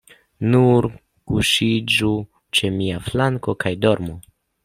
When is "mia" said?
2.79-3.03